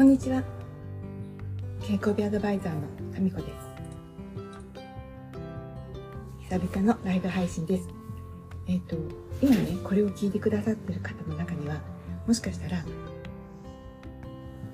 [0.00, 0.42] こんにちは。
[1.82, 2.80] 健康美アドバイザーの
[3.12, 3.52] タミコです。
[6.48, 7.86] 久々のライブ配信です。
[8.66, 8.96] えっ、ー、と
[9.42, 11.82] 今ねこれを聞いてくださってる方の中には
[12.26, 12.82] もしかしたら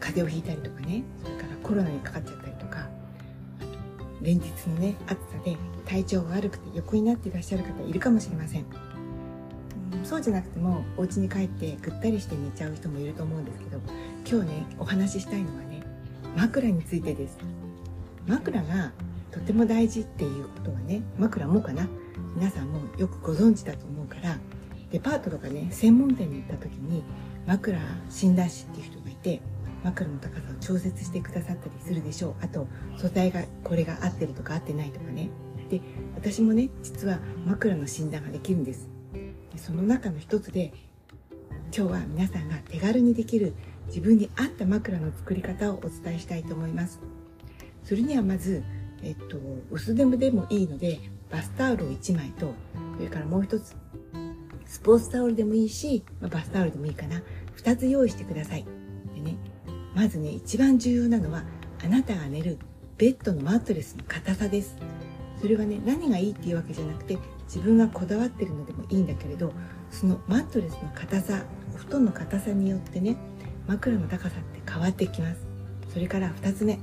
[0.00, 3.78] 風邪をひいたりとかねそれからコロナにかかっちゃったりとかあと
[4.22, 8.91] 連日のね暑さで体調が悪くて横になっていらっしゃる方いるかもしれません。
[10.04, 13.80] そうじゃなくてもお家に帰ってぐったりして寝ちゃう人もいると思うんですけど
[14.28, 15.82] 今日ねお話ししたいのはね
[16.36, 17.38] 枕についてです。
[18.26, 18.92] 枕が
[19.30, 21.88] とても大事っていうことはね枕もかな。
[22.36, 24.38] 皆さんもよくご存知だと思うから
[24.90, 27.02] デパートとかね専門店に行った時に
[27.46, 27.78] 枕
[28.08, 29.40] 診断士っていう人がいて
[29.84, 32.34] 枕の高さを調節してくださったりするでしょう。
[32.40, 32.66] あと
[32.96, 35.28] 素材がこれが合ってるとか合ってないとかね。
[35.68, 35.80] で
[36.14, 38.91] 私もね実は枕の診断ができるんです。
[39.62, 40.72] その中の一つで
[41.74, 43.54] 今日は皆さんが手軽にできる
[43.86, 47.00] 自分に合った枕の作り方をお伝えしたいと思います。
[47.84, 48.64] それにはまず、
[49.04, 49.38] えっと、
[49.70, 50.98] 薄手でもいいので
[51.30, 52.54] バスタオルを1枚と
[52.96, 53.76] それからもう一つ
[54.66, 57.22] スポーツタオルでもいいし、まあ、バスタオルでもいいかな。
[57.56, 58.66] 2つ用意してください。
[59.14, 59.36] でね
[59.94, 61.44] まずね一番重要なのは
[61.84, 62.58] あなたが寝る
[62.98, 64.76] ベッドのマットレスの硬さです。
[65.40, 67.16] それはね何がいいっていうわけじゃなくて
[67.54, 69.52] 自分がこだわってるのでもいいんだけれど
[69.90, 73.18] そのマットレスの硬さお布団の硬さによってね
[73.66, 75.46] 枕の高さって変わってきます。
[75.92, 76.78] それから2つ目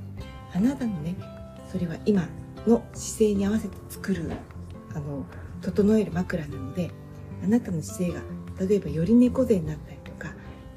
[0.54, 1.16] あなたのね
[1.72, 2.28] それは今
[2.68, 4.32] の姿勢に合わせて作る
[4.94, 5.26] あの
[5.62, 6.92] 整える枕なので
[7.44, 8.22] あなたの姿勢が
[8.68, 10.28] 例えばより猫背になったりとか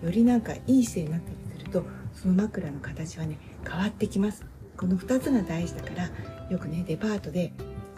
[0.02, 1.84] よりなんかいい姿勢になったりすると
[2.14, 4.46] その枕の形はね変わってきます。
[4.78, 6.10] この2つが大事だから
[6.50, 7.52] よくねデパートで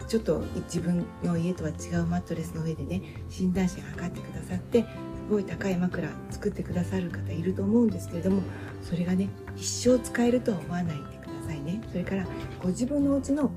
[0.07, 4.87] ちょっと自分の家とは違うマットレスの上でね診断士が測ってくださってす
[5.29, 8.41] ごい高い枕作ってくださる方いると思うんですけれども
[8.83, 11.81] それがね一生使えるとは思わないでくださいね。
[11.91, 12.25] それから
[12.61, 13.49] ご自分のお家の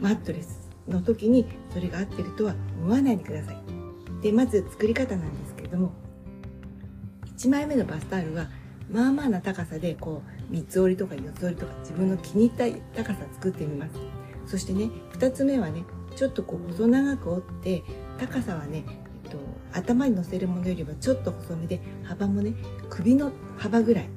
[0.00, 3.56] マットレスの時にそれが合ってるとは思わないでください。
[4.22, 5.92] でまず作り方なんですけれども
[7.36, 8.48] 1枚目のバスタオルは
[8.90, 13.92] まあまあな高さでこう三つ折りとか四つ折りとか自分の気に入った高さ作ってみます。
[14.46, 15.84] そしてね2つ目はね
[16.14, 17.84] ちょっとこう細長く折って
[18.18, 18.84] 高さはね、
[19.24, 19.38] えっと、
[19.72, 22.54] 頭に乗せるものよりはちょっと細めで幅もね
[22.88, 24.08] 首の幅ぐらい。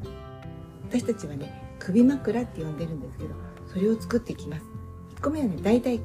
[0.89, 3.29] 私たちはね首枕って呼んでるんですけど
[3.67, 4.65] それを作っていきます。
[5.17, 5.99] 1個目はね大体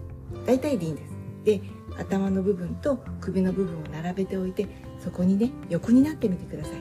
[0.46, 1.14] 大体でいいんです。
[1.44, 1.60] で
[1.98, 4.66] 頭の部分と首の部分を並べておいて
[4.98, 6.72] そこにね横になってみてください。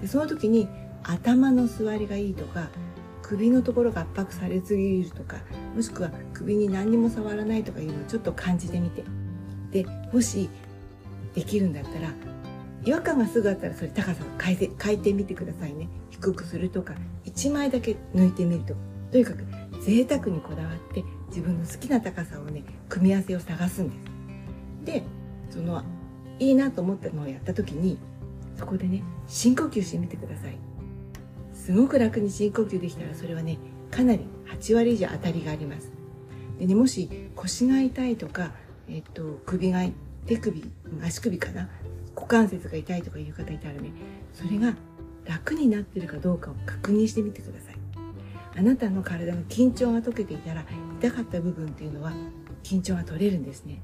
[0.00, 0.68] でその時に
[1.04, 2.68] 頭の座りがいいとか
[3.32, 5.38] 首のところが圧迫されすぎるとか
[5.74, 9.04] もしくは首に何にも触らないとかいうのをちょっと感じてみて。
[9.70, 10.50] でもし
[11.34, 12.10] できるんだったら
[12.84, 15.88] 違和感がすぐあったらそれ高さを変えて変えてみてくださいね。
[16.10, 16.92] 低くするとか
[17.24, 18.80] 1枚だけ抜いてみるとか。
[19.12, 19.44] とにかく
[19.82, 23.94] 贅沢にこだわって自分の好きな高さをね組み合わせを探すんで
[24.84, 25.00] す。
[25.00, 25.02] で
[25.48, 25.82] その
[26.38, 27.96] いいなと思ったのをやった時に
[28.58, 30.71] そこでね深呼吸してみてください。
[31.64, 33.56] すごく楽に深呼吸できたらそれはね
[33.88, 34.26] かなり
[34.58, 35.92] 8割以上当たりがあります。
[36.58, 38.50] でねもし腰が痛いとか、
[38.88, 39.86] えっと、首が
[40.26, 40.64] 手首
[41.04, 41.68] 足首かな
[42.16, 43.92] 股関節が痛いとかいう方いたらね
[44.32, 44.74] それが
[45.24, 47.76] 楽になってるかどうかを確認してみてください。
[48.56, 50.64] あなたの体の緊張が解けていたら
[51.00, 52.12] 痛かった部分っていうのは
[52.64, 53.80] 緊張が取れるんですね。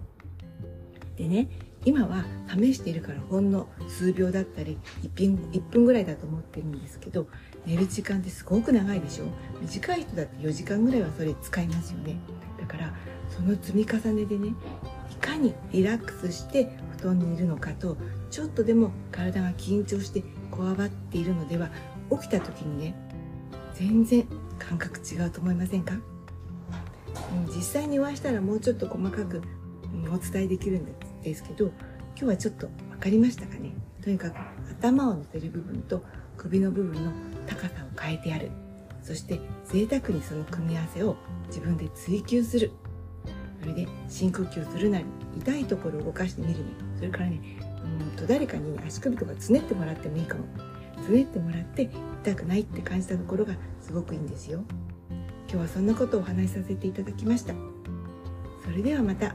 [1.19, 1.49] でね
[1.85, 7.27] 今は試しているからほんの数秒だったり1分 ,1 分ぐらいだと思ってるんですけど
[7.67, 9.25] 寝る時間ってすごく長いでしょ？
[9.61, 12.17] 短い人だって4時間ぐらいはそれ使いますよね。
[12.61, 12.95] だから
[13.29, 14.55] その積み重ねでね
[15.11, 17.97] いかにリラックスして布団にいるのかと
[18.31, 21.71] ちょっとでも体が緊張してこわばっているのでは
[22.11, 22.95] 起きた時にね
[23.75, 24.27] 全然
[24.59, 25.95] 感覚違うと思いませんか？
[27.55, 29.43] 実際にお会いしたらもうちょっと細かく
[30.13, 31.75] お伝えできるんですですけど今
[32.17, 33.73] 日はちょっと分かりましたかね？
[34.03, 34.37] とにかく
[34.71, 36.03] 頭を乗せる部分と
[36.37, 37.13] 首の部分の
[37.47, 38.51] 高さを変えてやる。
[39.03, 41.17] そして贅沢にその組み合わせを
[41.47, 42.73] 自分で追求する。
[43.61, 45.05] それで深呼吸するなり
[45.39, 46.71] 痛いところを動かしてみるね。
[46.97, 47.41] それからね
[47.85, 50.45] うんと誰かに、ね、足首とかつねってもらってもいいかも。
[51.05, 51.91] つねってもらって
[52.25, 54.65] 痛くないって感じたところがすごくいいんですよ。
[55.51, 57.55] 今日はそんなことをお話しさせていただきました。
[58.65, 59.35] それではまた。